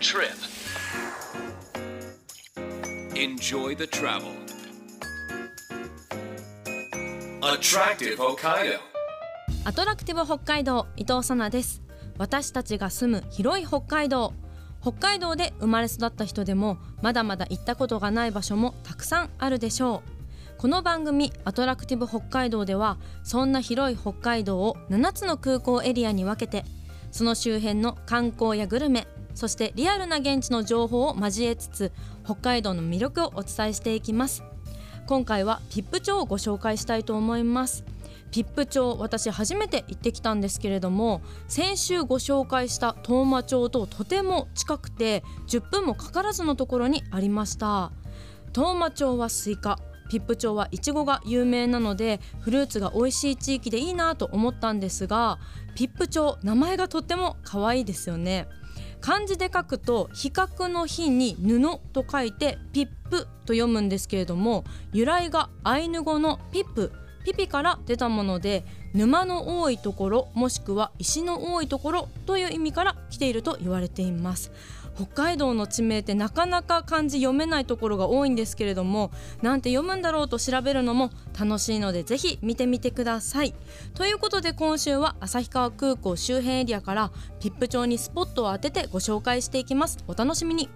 [0.00, 0.34] trip.
[3.14, 4.32] Enjoy the travel.
[7.42, 8.78] Attractive Hokkaido.
[9.64, 11.82] アトラクティブ北海道伊藤さなです
[12.18, 14.34] 私たちが住む広い北海道
[14.82, 26.64] 北海道で生まれ育った人でもまだまだ行ったことがない場所もたくさんあるでしょうこの番組アトラクティブ北海道ではそんな広い北海道を7つの空港エリアに分けて
[27.10, 31.92] その周辺の観光やグルメそしてリアルな現地の情報を交えつつ
[32.24, 34.42] 北海道の魅力をお伝えしていきます。
[35.06, 37.84] 今回は比布町をご紹介したいと思います。
[38.30, 47.92] 比布町私初めて行ってきたんですけれども先週ご紹介した当麻町ととても近くて10分もかからずのところにありました。
[48.52, 55.38] 当麻町はスイカ比布町はイチゴが有名なのでフルーツが美味しい地域でいいなと思ったんですが
[55.74, 58.46] 比布町名前がとっても可愛いですよね。
[59.04, 61.60] 漢字で書くと比較の日に布
[61.92, 66.90] と書いてピップと読むんですけれども由来がアイヌ語のピップ。
[67.22, 74.52] ピピから出たもので沼の多いところもしくは石の多いところという意味から来ていると言われています。
[74.94, 79.10] 北海道の地名ってなかなか漢字読めないところが多いんですけれども
[79.42, 83.54] なんて読むんだろうと調べるのも楽しいのでぜひ見てみてください。
[83.94, 89.98] ということで今週は旭川空港周辺エリアから比布町にスポットを当ててご紹介していきます。
[90.06, 90.68] お楽しみに。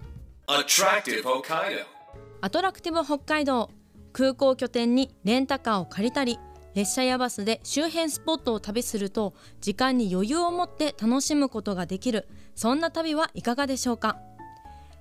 [0.47, 1.99] Attractive Hokkaido.
[2.41, 3.69] Attractive 北海道
[4.13, 6.39] 空港拠点にレンタカーを借りたり
[6.73, 12.27] 列車やバスで周辺スポットを旅すると時間に余裕を持って楽しむことができる
[12.61, 14.19] そんな旅はいかがでしょうか？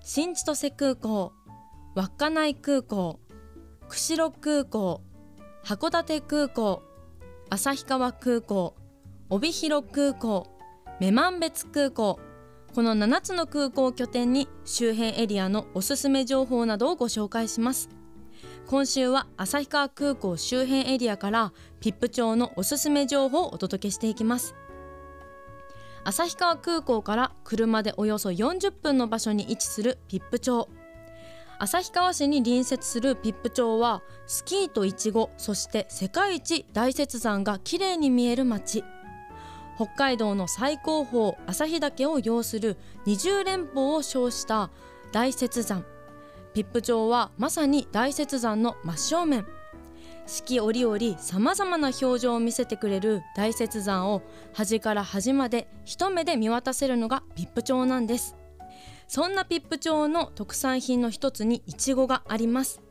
[0.01, 1.33] 新千歳空港
[1.97, 3.19] 稚内空港
[3.89, 5.03] 釧路空港
[5.65, 6.85] 函館空港
[7.51, 8.77] 旭川空港
[9.29, 10.47] 帯広空港
[11.01, 12.21] 女満別空港
[12.77, 17.89] この7つの空港を拠点に周辺エリアのおすすめ情報などをご紹介します。
[18.69, 24.55] 今週は旭川空港周辺エリアからピップ町のおすすめ情報をお届けしていきます。
[26.09, 30.67] 旭川空港から車でおよそ40分の場所に位置するピップ町。
[31.59, 38.85] 旭川市に隣接するピップ町はスキーとイチゴそして世界一大雪山が綺麗に見える町。
[39.77, 44.71] 北海道の最高峰旭岳を擁する二十連峰を称した
[45.13, 45.85] 大雪山。
[46.55, 49.47] ピップ町はまさに大雪山の真正面。
[50.29, 54.23] 四季折々さまざまな表情を見せてくれる大雪山を
[54.53, 58.37] 端から端まで一目で見渡せるのがピップ町なんです。
[59.07, 62.83] そんなピップ町の特産品の一つにイチゴがあります。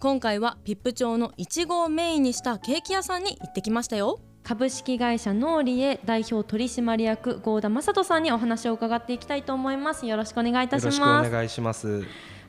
[0.00, 4.18] 今回はピップ町のイチゴをメインにしたケーキ屋さんに行ってきましたよ。
[4.42, 10.06] 株式会社ノーリエ代表取締役合田正人さんにお話を伺っていきたいと思います。
[10.06, 12.02] よろしくお願いいたしよろしくおます願いします。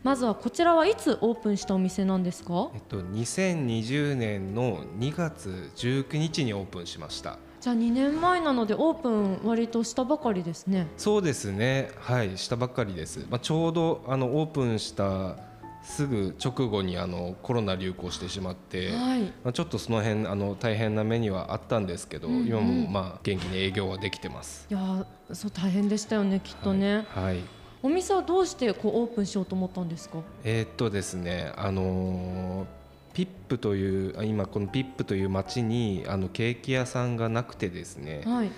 [0.06, 2.70] まずはこちらはいつオープンしたお店なんですか？
[2.76, 7.40] えっと2020年の2月19日にオープンしました。
[7.60, 11.90] じゃあ2年前なのでオープン割としたばかりですねそうですね。
[11.98, 13.26] はい、したばっかりです。
[13.32, 15.38] まあちょうどあのオープンした
[15.82, 24.68] すぐ直後にあのコロナ流行してしまって、はいまあちょっとその辺あの大変な目にはあったんですけど、うんうん今もまあ元気に営業はできてます。
[24.70, 27.24] いやーそう大変でしたよねきっとね、はい。
[27.24, 27.40] はい
[27.86, 30.18] お店はどうしてこうオープンしようと思ったんですか？
[30.44, 32.66] えーっとですね、あのー
[33.14, 38.50] ピップというあ今このピップという町にあのケーキ屋さんがなくてですね、はい。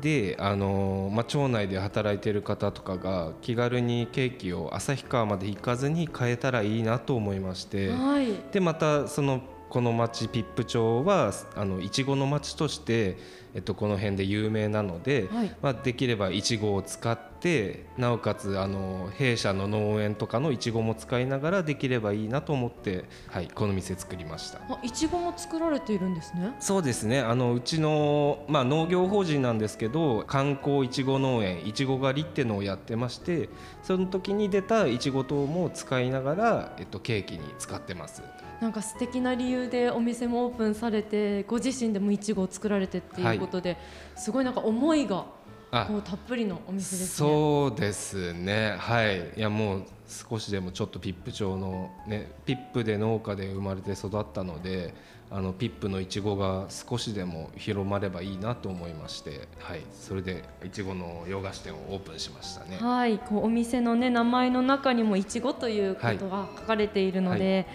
[0.00, 7.90] であのーまあ、町内で働いている方とかが気軽にケーキを旭川まで行かずに買えたらいいなと思いまして。
[7.90, 8.34] はい。
[8.50, 13.16] でまたそのこの町ピップ町はあのいちごの町として、
[13.54, 15.56] えっと、この辺で有名なので、はい。
[15.62, 24.60] まあ、できればいちごを使ってなおかつあの弊社の農園とかのいちごも使いながらできればいいなと思って、はい、この店作りました。
[24.68, 33.48] あいちごも作られているんですねそうですねあのうちの、まあ、農業法人なんですけど観光いちご農園いちご狩りってのをやってまして
[33.82, 38.22] その時に出たいちご等も使いながら、えっと、ケーキに使ってます。
[38.60, 43.76] なんか素敵な理由でお店もオープンされてご自身でもいちごを作られてっていうことで、
[44.14, 45.26] すごいなんか思いが
[45.74, 47.28] あこうたっぷりのお店ですね。
[47.28, 48.76] そうですね。
[48.78, 49.32] はい。
[49.38, 54.92] いやもう少しでもちょっとピップ町のねピップで農家で生まれて育ったので
[55.30, 59.80] あのピップのいちごが少しでも広まればいいなと思いましてはい。
[59.94, 62.76] それでいちごの洋菓子店をオープンしましたね。
[62.78, 67.66] はい、こうお店のね名前の中にもいちごということが書かれているので、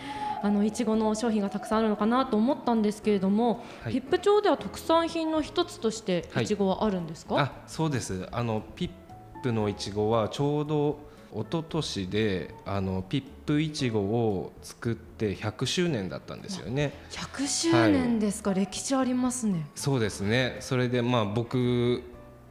[0.41, 3.93] あのいちごの商品がたくさんあるのかなと思ったんですけれども、はい。
[3.93, 6.43] ピップ町では特産品の一つとしてはい。
[6.43, 7.39] いちごはあるんですか？
[7.39, 8.27] あそうです。
[8.31, 10.99] あのピップのいちごはちょうど
[11.33, 16.93] 一昨年であのピップいちごを作って100周年だったんですよね。
[17.11, 19.67] 100周年ですか、歴史ありますね。
[19.75, 20.57] そうですね。
[20.61, 22.01] それでまあ僕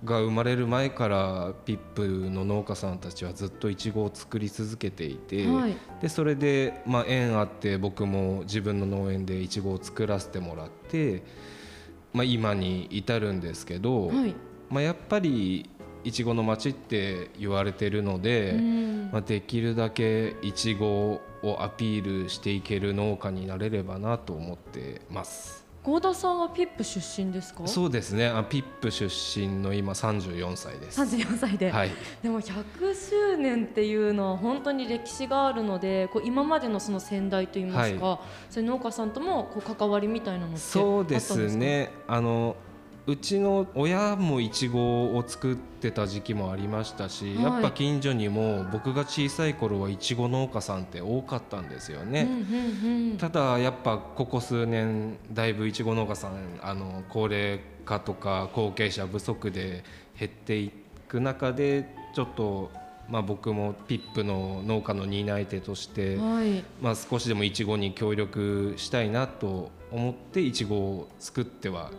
[0.06, 5.76] が生まれる前からピップの農家さんたちはずっといちごを作り続けていて、はい。
[6.00, 11.22] でそれで、まあ、縁あって僕も自分の農園でいちごを作らせてもらって、
[12.14, 14.34] まあ、今に至るんですけど、はい。
[14.70, 15.68] まあ、やっぱり
[16.04, 19.10] いちごの町って言われてるので、うん。
[19.12, 25.65] まあ、できるだけいちごをアピールしていける農家になれればなと思ってます。
[25.86, 27.64] 合田さんはピップ出身ですか？
[27.68, 28.26] そうですね。
[28.26, 31.00] あピップ出身の今34歳です。
[31.00, 31.92] 34歳で、はい、
[32.24, 41.48] でも100周年っていうのは本当に歴史があるのでこう今までのその先代といいますか、そういう農家さんともこう関わりみたいなのってそうであったんか？
[41.50, 41.92] すね。
[42.08, 42.56] あの
[43.08, 47.44] うちの親もいちごを作ってた時期もありましたし、はい。
[47.44, 52.22] やっぱ近所にも僕が小さい頃はいちご農家さんって多かったんですよね。
[52.22, 53.16] うんうんうん。
[53.16, 59.84] ただやっぱここ数年だいぶいちご農家さんあの高齢化とか後継者不足で
[60.18, 60.72] 減ってい
[61.06, 62.72] く中でちょっと、
[63.08, 66.64] まあ、僕もピップの農家の担い手として、はい。
[66.82, 71.92] まあ、少しでもいちごに協力したいなと思っていちごを作っては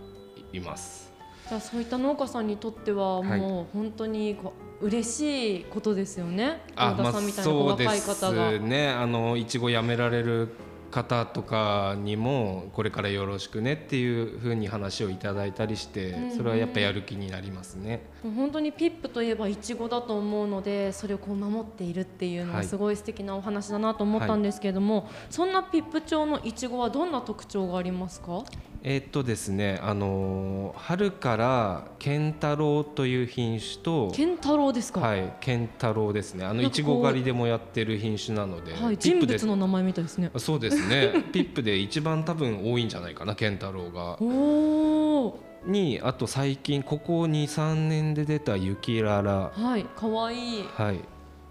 [0.53, 1.11] います。
[1.47, 3.39] じゃあそういった農家さんにとってははい。
[3.39, 6.61] もう本当にこう嬉しいことですよね。
[6.75, 8.51] あ合田さんみたいな若い方が。
[8.51, 8.89] すね。
[8.89, 10.49] あのいちごやめられる
[10.89, 18.05] 方とかにもこれからよろしくねっていうふうに話をいただいたりしてそれはやっぱやる気になりますね。
[18.23, 22.65] もう本当にピップといえばイチゴだと思うのでそれをこう守っているっていうのははい。
[22.65, 28.43] すごい素敵なお話だなと思ったんですけれども、そんなピップ町のイチゴはどんな特徴がありますか？
[28.89, 36.45] えーっとですねあの春からケンタロウという品種とケンタロウですか、はいケンタロウですね。
[36.45, 39.37] あのいちご狩りでもやってる品種なので、はい、人ピップで。
[39.39, 40.31] 物の名前みたいですね。
[40.37, 41.25] そうですね。
[41.33, 44.15] ピップで一番多分多いんじゃないかなケンタロウが。
[44.21, 49.51] おおにあと最近ここ23年で出た雪ララ。
[49.53, 50.63] はいかわいい。
[50.63, 50.99] はい。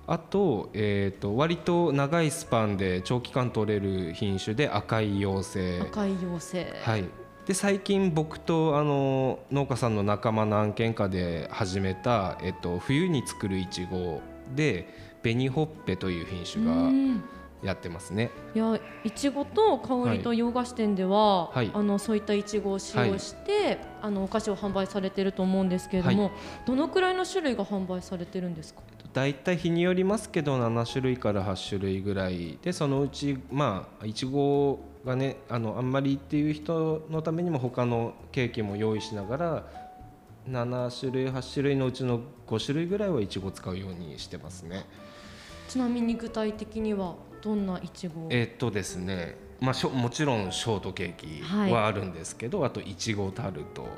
[0.06, 5.80] あと,、えー、と割と長いスパンで長期間取れる品種で赤い妖精。
[5.82, 6.72] 赤い妖精。
[6.82, 7.04] はい
[7.46, 14.20] で最近僕とあの農家さんの仲間何軒かで始めた、えっと、冬に作るいちご
[14.54, 14.88] で
[15.22, 17.24] 紅ほっぺという品種うがん。
[17.62, 18.30] やってますね。
[18.54, 21.70] いやいちごと香りと洋菓子店では、はい。
[21.72, 26.30] あのそういったいちごを使用して、あのお菓子を販売されてると思うんですけれども、は
[26.66, 28.82] どのくらいの種類が販売されてるんですか？
[29.14, 39.66] だいたい日によりますけど7種類から8種類ぐらいでそのうちまあいちごがねあのあんまりっていう人のためにも他のケーキも用意しながら
[40.50, 44.84] 7種類8種類のうちの5種類ぐらいはいちご使うようにしてますね。
[45.68, 51.42] ちなみに具体的にはどんないちごえーっとですね、まあ、しょもちろんショートケーキ
[51.72, 53.88] はあるんですけど、あといちごタルト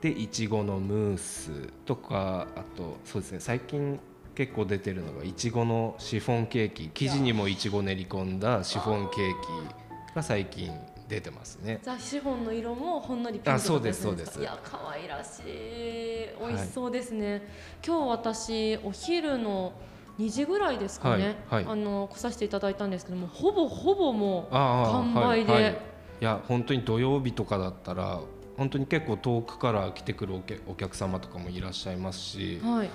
[0.00, 1.50] でいちごのムース
[1.84, 4.00] とかあとそうですね最近
[4.34, 6.90] 結構出てるのがいちごのシフォンケーキ。
[6.94, 9.30] 生地にもいちご練り込んだシフォンケー
[9.68, 10.72] キが最近
[11.08, 11.80] 出てますね。
[11.82, 14.40] じゃあシフォンの色もほんのりピンクあそうですそうです。
[14.40, 16.28] いや可愛らしい。
[16.40, 17.42] 美味しそうですね、
[17.86, 19.72] 今日私お昼の
[20.18, 21.72] 2時ぐらいですかね、はいはい。
[21.72, 25.62] あの来させていただいたんですけどもほぼほぼもう完売で、はい。
[25.64, 25.76] はい、い
[26.20, 28.20] や本当に土曜日とかだったら
[28.56, 32.90] 本当に結構遠くから来てくるお客お客様とかもいらっしゃいますし、はい。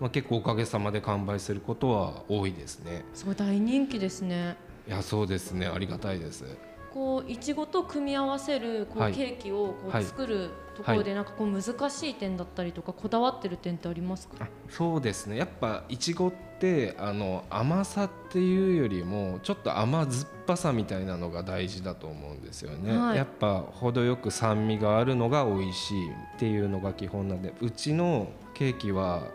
[0.00, 3.04] まあ、結構おかげさまで完売することは多いですね。
[3.12, 4.56] すごい大人気ですね
[4.88, 5.66] いやそうですね。
[5.66, 6.44] ありがたいです。
[6.92, 9.12] こういちごと組み合わせるこう、はい。
[9.12, 10.04] ケーキをこうはい。
[10.04, 14.36] 作るところでなんかこう難しい点だったりとかこだわってる点ってありますか？
[14.40, 15.36] あそうですね。
[15.36, 23.16] やっぱいちごってあの甘さっていうよりもちょっと甘酸っぱさみたいなのが大事だと思うんですよね、はい。
[23.16, 29.28] やっぱ程よく酸味があるのが美味しいっていうのが基本なんでうちのケーキは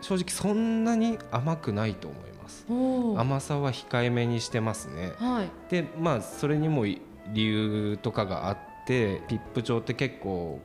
[0.00, 2.37] 正直そんなに甘くないと思います
[2.70, 3.20] おー。
[3.20, 5.12] 甘さは控えめにしてますね。
[5.18, 5.50] はい。
[5.70, 7.00] でまあそれにも理
[7.34, 10.60] 由とかがあってピップ町って結構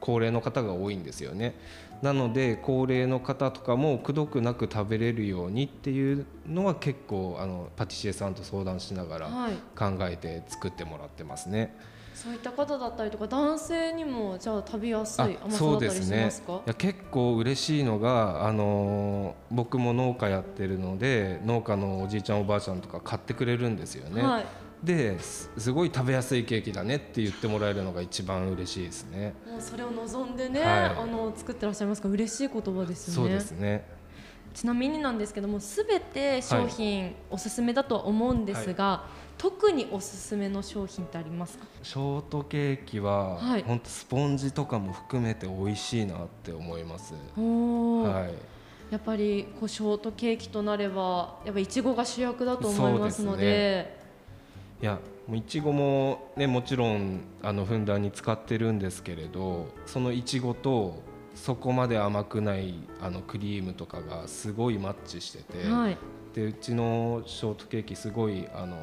[0.00, 1.54] 高齢の方が多いんですよね
[2.02, 11.76] なので高齢の方とかもくどくなく食べれるようにっていうのは結構あのパティシエさんと相談しながらはい考えて作ってもらってますね。
[12.14, 24.20] そういった方だったりとか男性にもじゃあ食べやすいあ甘さだそうったりですねしますかいや結構嬉しいのが、あのー僕も農家やってるので農家のおじいちゃんおばあちゃんとか買ってくれるんですよね。
[24.20, 24.46] はい
[24.82, 29.34] ですすごい食べやすいケーキだねって言ってもらえるのが一番嬉しいですね。
[29.50, 33.98] もうそれを望んでね、はいあの作ってらっしゃいますから嬉しい言葉ですよねそうですね。
[34.54, 39.04] ちなみになんですけども全て商品おすすめだとは思うんですが、
[39.36, 41.66] 特におすすめの商品ってありますか？
[41.82, 47.14] ショートケーキは、はいほんとスポンジとかも含めて美味しいなって思います。
[47.14, 48.92] はい。
[48.92, 53.97] やっぱりこうショートケーキとなればやっぱいちごが主役だと思いますので
[54.80, 61.02] いやもういちごもねもちろんあのふんだんに使ってるんですけれどそのいちごと
[61.34, 65.96] そこまで甘くないあのクリームとかがすごいマッチしてて、はい。
[66.34, 68.76] でうちのショートケーキすごいあの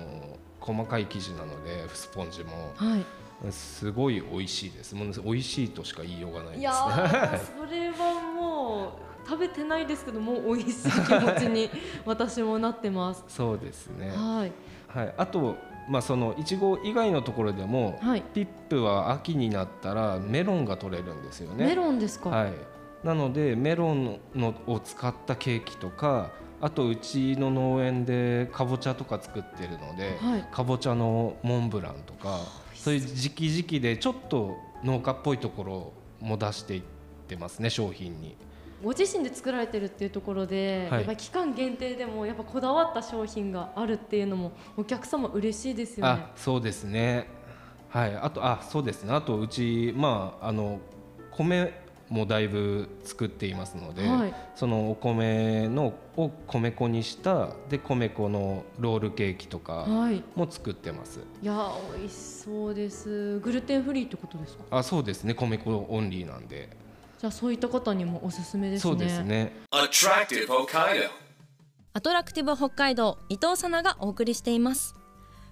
[0.61, 2.71] 細かい生地なのでスポンジも。
[2.75, 3.05] はい。
[3.51, 4.95] すごい美味しいです。
[4.95, 6.57] もう美味しいとしか言いようがないです。
[6.57, 11.69] ねいやーそれはもう食べてないですけどもう美味しい気持ちに
[12.05, 13.23] 私もなってます。
[13.27, 14.11] そうですね。
[14.11, 14.51] はい。
[14.87, 18.21] はい、あと、まあ、そのいちご以外のところでも、はい。
[18.21, 21.65] ピップは秋になったらメロンが取れるんですよね。
[21.65, 22.53] メロンですか、はい、
[23.03, 30.47] なのでメロンのを使ったケーキとかあとうちの農園でかぼちゃとか作ってるので、はい。
[30.51, 32.39] かぼちゃのモンブランとか
[32.73, 36.81] そういう時期時期でちょっと農家っぽいところも出していっ
[37.27, 38.35] てますね商品に。
[38.84, 41.00] ご自身で作られてるっていうところで、はい。
[41.00, 46.12] やっぱり期間限定でもやっぱこだわった商品があるっていうのもお客様嬉しいですよね。
[46.12, 47.27] あそうですね。
[47.89, 48.15] はい。
[48.15, 49.13] あとあそうですね。
[49.13, 50.79] あとうちまああの
[51.32, 51.74] 米
[52.08, 54.34] もだいぶ作っていますので、はい。
[54.55, 60.22] そのお米のを米粉にしたで米粉のロールケーキとかはい。
[60.36, 61.22] も作ってます。
[61.41, 63.39] いや美味しそうです。
[63.39, 64.63] グルテンフリーってことですか？
[64.70, 65.34] あそうですね。
[65.34, 66.70] 米粉オンリーなんで
[67.25, 68.91] じゃあそういった方にもおすすめですね。
[68.91, 69.51] そうですね。
[69.72, 71.10] Attractive Hokkaido.
[71.94, 74.94] アトラクティブ北海道伊藤さながお送りしています。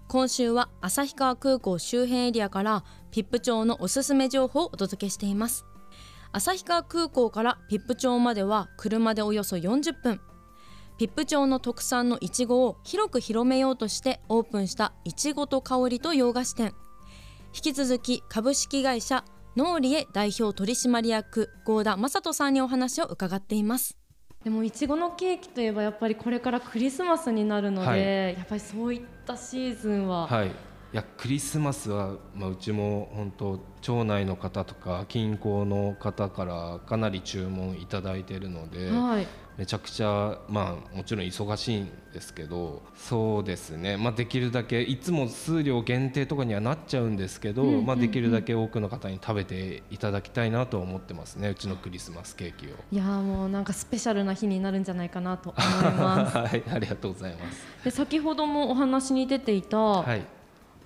[0.08, 5.65] 今週は旭川空港周辺エリアからピップ町のおすすめ情報をお届けしています。
[6.32, 10.22] 旭川空港からピップ町までは車でおよそ40分。
[11.00, 16.75] ピップ町の特産のいちごを広く広めようとしてオープンしたいちごと香りと洋菓子店。
[17.56, 19.24] 引き続き株式会社
[19.55, 23.95] ノーリエ代表取締役合田正人さんにお話を伺っています。
[24.43, 28.00] でもいちごのケーキといえばやっぱりこれからクリスマスになるので、はい。
[28.33, 30.48] やっぱりそういったシーズンは、はい。
[30.48, 30.51] い
[30.91, 51.50] やクリスマスは、まあ、うちも本当町内の方とか近郊の方からかなり注文いただいているので、はいめちゃくちゃまあもちろん忙しいんですけどそうですね、まあ、できるだけいつも数量限定とかにはなっちゃうんですけど、まあ、できるだけ多くの方に食べていただきたいなと思ってますね。
[51.50, 52.69] うちのクリスマスケーキを。
[52.91, 56.38] いやーもうなんかスペシャルな日になるんじゃないかなと思います。
[56.38, 57.65] はい、ありがとうございます。
[57.83, 60.25] で先ほどもお話に出ていた、はい、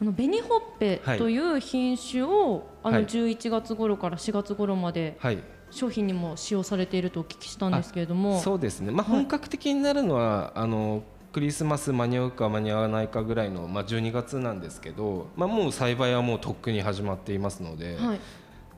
[0.01, 3.05] あの紅ほっぺという品種を、あのはい。
[3.05, 5.39] 11月頃から4月頃まではい、
[5.71, 8.39] 商品にも使用されているとお聞きしたんですけれども。
[8.39, 9.21] そうですね、まあ、はい。
[9.23, 18.19] 本格的になるのは、あのクリスマス間に合うか間に合わないかぐらいの、まあ、12月なんですけど、まあ、もう栽培はもうとっくに始まっていますので、はい。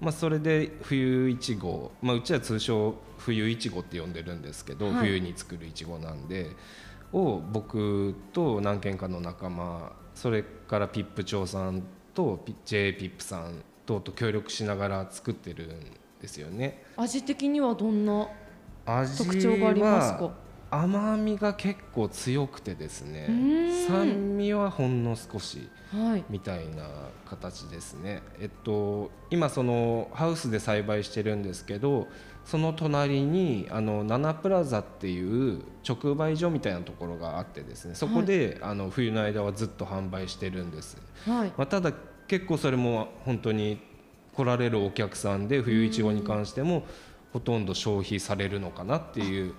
[0.02, 4.96] まあ、それで冬いちご、まあ、うちは通称冬いちごって呼んでるんですけど、はい。
[4.96, 6.56] 冬に作るいちごなんで
[7.12, 15.70] を僕と何軒かの仲間それからピップ長さんとピ J ピップさんとと協力しながら作ってるん
[16.22, 16.84] ですよね。
[16.98, 18.28] 味的にはどんな
[18.86, 20.24] 味特徴がありますか？
[20.26, 20.32] は
[20.72, 23.28] 甘みが結構強くてですね。
[23.88, 26.24] 酸味はほんの少しはい。
[26.30, 26.88] みたいな
[27.26, 28.22] 形ですね。
[28.40, 32.08] えっと今そのハウスで栽培してるんですけど
[32.46, 37.96] その隣にあのナナプラザっていう直売所みたいなところがあってですね。
[37.96, 40.98] そこで、あの冬の間はずっと販売してるんです。
[41.26, 41.54] はい。
[41.58, 41.94] まあ、ただ
[42.28, 43.80] 結構それも本当に
[44.40, 46.86] 来られるお客さんで冬いちごに関しても
[47.34, 49.54] ほとんど消費されるのかなっていう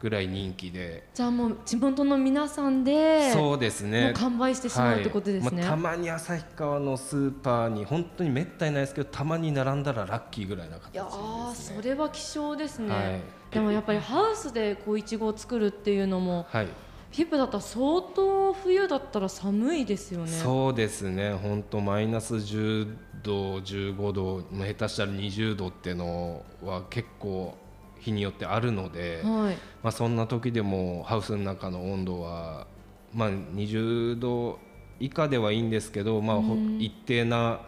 [0.00, 1.08] ぐらい人気で。
[1.14, 4.12] じゃあもう地元の皆さんでそうですね。
[4.16, 5.54] 完売してしまうってことですね、はい。
[5.62, 11.10] まあ、たまに旭川のスーパーに本当にめったにないですけどたまに並んだらラッキーぐらいな形いやで
[11.56, 11.78] すね。
[11.78, 13.20] ーそれは希少ですね、はい。
[13.50, 16.68] でもやっぱりハウスでこういちごを作るっていうのもはい、
[17.10, 20.28] ピップだったら相当冬だったら寒いですよね。
[20.28, 21.32] そうですね。
[21.32, 22.94] 本当マイナス10
[23.24, 27.56] 度15度まあ下手したら20度ってのは結構
[27.98, 29.56] 日によってあるので、はい。
[29.82, 32.66] まあ、そんな時でもハウスの中の温度は、
[33.12, 34.58] まあ、20度
[35.00, 36.38] 以下ではいいんですけど、まあ、
[36.78, 37.60] 一定な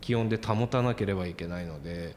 [0.00, 2.16] 気温で保たなければいけないので、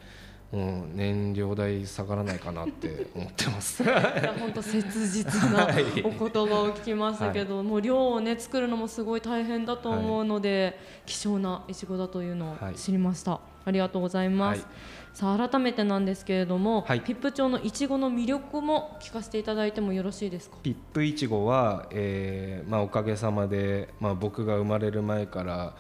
[0.52, 3.84] もう燃料代下がらないかなって思ってます。
[3.84, 5.84] いや本当切実なはい。
[6.04, 12.76] お言葉を聞きましたけど、もう量をね作るのもすごい大変だと思うので、希少ないちごだというのをはい。
[12.76, 14.68] 知りました、ありがとうございます、はい。
[15.14, 17.02] さあ改めてなんですけれども、はい。
[17.02, 20.56] ピップ町のいちごの魅力も聞かせていただいてもよろしいですか？
[20.64, 25.74] ピップいちごは、えーまあ、おかげさまで、まあ、僕が生まれる前から、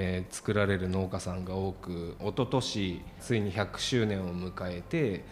[0.00, 5.24] えー作られる農家さんが多く一昨年ついに100周年を迎えて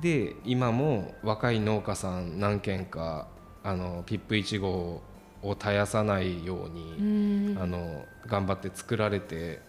[0.00, 3.26] で今も若い農家さん何軒か
[3.64, 5.02] あのピップいちご
[5.42, 9.60] を絶やさないように、あの頑張って作られて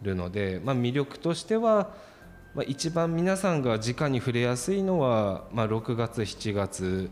[0.00, 1.90] るので、まあ、魅力としては、
[2.54, 7.10] まあ、一番皆さんが直に触れやすいのは、まあ、6月7月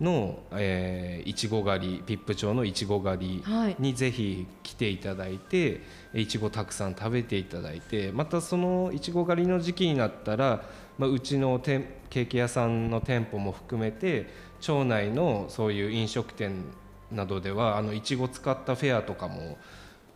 [0.00, 3.76] の、えーいちご狩りピップ町のいちご狩はい。
[3.78, 5.82] りにぜひ来ていただいて
[6.14, 10.62] いちごたくさん食べていただいてまたそのいちご狩りの時期になったら、
[10.96, 14.26] まあ、うちの店ケーキ屋さんの店舗も含めて
[14.60, 16.64] 町内のそういう飲食店
[17.12, 19.58] などではあのいちご使ったフェアとかも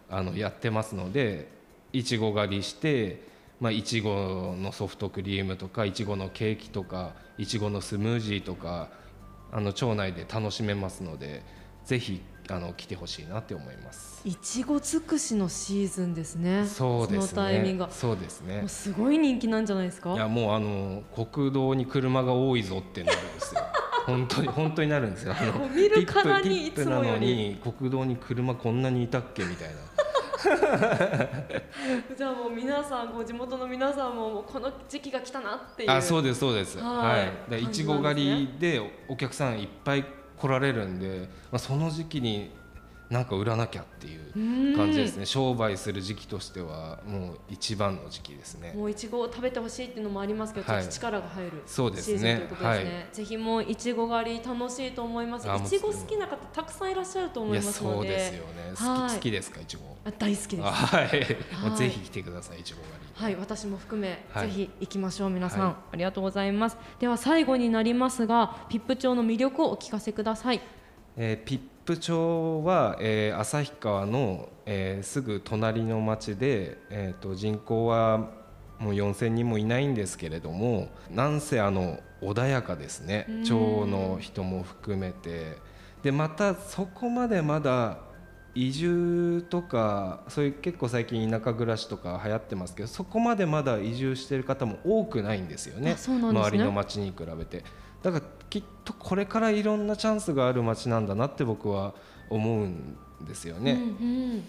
[0.08, 1.48] あのやってますので
[1.92, 3.22] いちご狩りして
[3.60, 8.88] まあいちごのソフトクリームとかいちごのケーキとかいちごのスムージーとか
[9.52, 11.42] あの町内で楽しめますので
[11.84, 14.20] ぜひあの来てほしいなって思います。
[14.24, 18.64] いちご尽くしのシーズンですねそうですそのタイミングそうですね。
[18.66, 20.14] すごい人気なんじゃないですか？
[20.14, 23.60] いやもうあの国道に車が多いぞってなるんですよ。
[24.06, 25.34] 本当に本当になるんですよ。
[25.38, 29.74] あの見るからにいつもより国道に車こんなにいたっけみたいな。
[32.16, 36.78] じゃあもう皆さんこう地元の皆さんももうこの時期が来たなっていうあそうですそうです。
[36.78, 37.50] はいはい。
[37.50, 40.04] でいちご狩りでお客さんいっぱい
[40.36, 42.50] 来られるんで、まあその時期に
[43.12, 44.16] なんか売らなきゃってい
[44.72, 45.26] う感じですね。
[45.26, 48.72] 商売する時期としてはもう一番の時期ですね。
[48.74, 52.94] もういちごを食べてほしいっていうのもありますけど、はいちょっと力が入るそうですねシーズンということですね。
[52.94, 55.46] はいぜひもういちご狩り楽しいと思います。
[55.46, 57.96] いちご好きな方たくさんいらっしゃると思いますので。
[57.96, 58.72] そうですよね。
[58.78, 59.82] 好はいき好きですかいちご。
[60.06, 60.66] あ大好きです。
[60.66, 61.04] あはい。
[61.04, 63.02] もはいうぜひ来てくださいいちご狩り。
[63.14, 66.78] はい、私も含め、はいぜひ行きましょう皆さん、はいありがとうございます。
[66.98, 70.62] では最後になりますが、ピップ町の魅力をお聞かせください。
[71.18, 78.30] えーピップ町は、えー旭川の、えーすぐ隣の町で、えー、と人口は
[78.78, 83.26] もう4000人もいないんですけれどもなんせあの穏やかですね。
[83.28, 83.44] うん。
[83.44, 85.56] 町の人も含めて。
[86.02, 87.98] でまたそこまでまだ
[88.54, 95.92] 移住とかそういう結構最近田舎暮らしとか流行ってますけどそこまでまだ移住してる方も多くないんですよね。
[95.92, 95.96] ね。
[95.96, 97.64] 周りの町に比べて。
[98.02, 101.94] だからきっとこれからいろんなチャンスがある町なんだなって僕は
[102.28, 103.72] 思うんですよね。
[103.72, 103.84] うんう
[104.36, 104.44] ん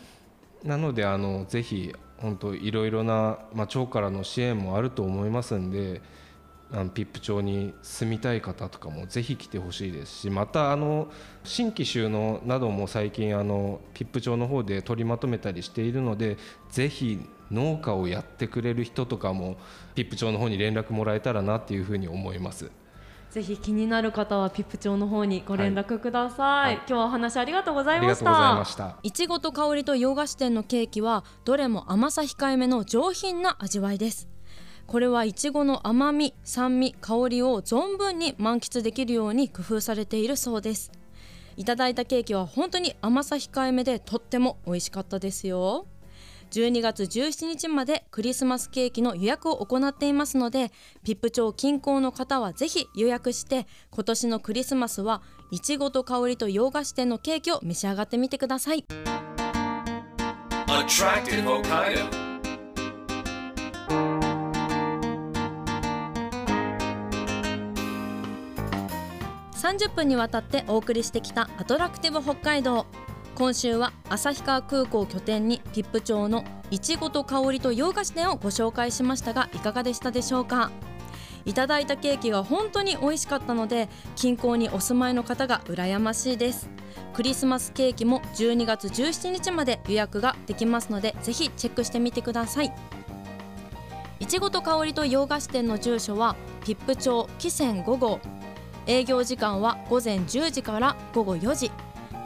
[0.66, 3.13] なのであのぜひ本当いろいろな、
[3.54, 6.02] まあ、町からの支援もあると思いますんで
[6.72, 11.10] あの比布町に住みたい方とかもぜひ来てほしいですしまたあの
[11.44, 16.38] 新規就農なども最近あの比布町の方で取りまとめたりしているので
[16.72, 17.20] ぜひ
[17.52, 19.58] 農家をやってくれる人とかも
[19.96, 22.72] 比布町の方に連絡もらえたらなっていうふうに思います。
[23.34, 26.65] ぜひ気になる方は比布町の方にご連絡ください。
[26.65, 28.65] はい今日はお話ありがとうございましありがとうございまた。
[28.65, 28.96] した。
[29.02, 34.28] いちごと香りと洋菓子店のケーキはどれも甘さ控えめの上品な味わいです
[34.86, 40.91] これはいちごの甘み酸味香りを存分に満喫できるように工夫されているそうです
[41.58, 45.88] いただいたケーキは本当に甘さ控えめでとっても美味しかったですよ
[46.54, 50.72] 12月17日までクリスマスケーキの予約を行っていますので
[51.04, 58.86] ピップ町近郊の方はぜひ予約して今年のクリスマスはいちごと香りと洋菓子店のケーキを召し上がってみてください。
[69.63, 72.86] 30分にわたってお送りしてきたアトラクティブ北海道
[73.36, 80.69] 今週は旭川空港拠点に比布町のいちごと香りと洋菓子店をご紹介しましたがいかがでしたでしょうか？
[81.43, 86.69] いただいたケーキが本当に美味しかったので近郊にお住まいの方が羨ましいです。
[87.13, 92.72] クリスマスケーキも12月17日まで予約ができますのでぜひチェックしてみてください。
[94.19, 98.19] いちごと香りと洋菓子店の住所は比布町基線5号。
[98.86, 101.72] 営業時間は午前10時から午後4時。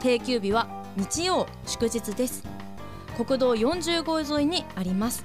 [0.00, 0.68] 定休日は
[0.98, 2.42] 日曜祝日です。
[3.16, 5.24] 国道40号沿いにあります。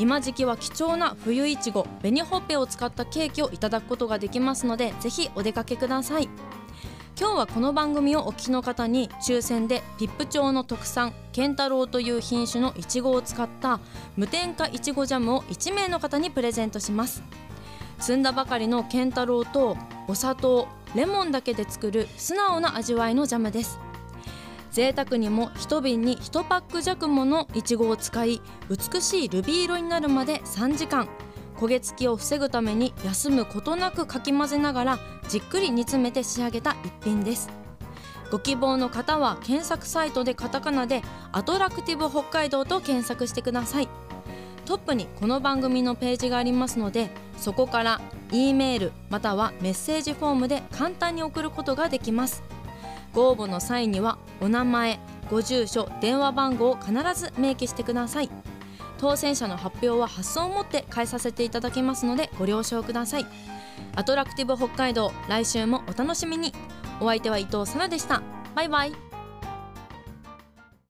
[0.00, 6.28] 今時期は貴重な冬いちご紅ほっぺを使ったケーキをいただくことができますのでぜひお出かけください。
[7.18, 13.78] 今日はこの番組をお聞きの方に抽選でピップ町の特産ケンタロウという品種のいちごを使った
[14.16, 17.22] 無添加いちごジャムを1名の方にプレゼントします。
[18.00, 19.76] 摘んだばかりのケンタロウと
[20.08, 20.66] お砂糖
[20.96, 23.78] レモンだけで作る素直な味わいのジャムです。
[24.76, 31.08] 贅沢にも1瓶に1パック弱ものいちごを使い美しいルビー色になるまで3時間。
[31.56, 34.98] 焦げ付きを防ぐために休むことなくかき混ぜながら
[35.30, 37.48] じっくり煮詰めて仕上げた一品です。
[38.30, 41.00] ご希望の方は検索サイトでカタカナで
[41.32, 43.88] アトラクティブ北海道と検索してください。
[44.66, 47.08] トップにこの番組のページがありますので
[47.38, 52.42] そこから E メールまたはメッセージフォームで簡単に送ることができます。
[53.16, 55.00] ご応募の際にはお名前
[55.30, 58.30] ご住所電話番号を必ず明記してください。
[58.98, 63.26] 当選者の発表は発送をもって返させていただきますのでご了承ください。
[63.94, 66.52] アトラクティブ北海道来週もお楽しみに。
[67.00, 68.22] お相手は伊藤さなでした。
[68.54, 69.05] バイバイ。